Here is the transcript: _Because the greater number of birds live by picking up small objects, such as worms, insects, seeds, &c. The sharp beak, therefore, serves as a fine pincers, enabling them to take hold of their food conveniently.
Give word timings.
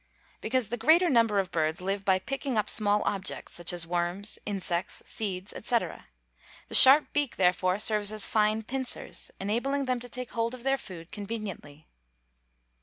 _Because 0.41 0.69
the 0.69 0.77
greater 0.81 1.11
number 1.11 1.37
of 1.37 1.51
birds 1.51 1.79
live 1.79 2.03
by 2.03 2.17
picking 2.17 2.57
up 2.57 2.71
small 2.71 3.03
objects, 3.05 3.53
such 3.53 3.71
as 3.71 3.85
worms, 3.85 4.39
insects, 4.47 5.03
seeds, 5.05 5.53
&c. 5.63 5.77
The 5.77 5.95
sharp 6.73 7.13
beak, 7.13 7.35
therefore, 7.35 7.77
serves 7.77 8.11
as 8.11 8.25
a 8.25 8.27
fine 8.27 8.63
pincers, 8.63 9.29
enabling 9.39 9.85
them 9.85 9.99
to 9.99 10.09
take 10.09 10.31
hold 10.31 10.55
of 10.55 10.63
their 10.63 10.79
food 10.79 11.11
conveniently. 11.11 11.87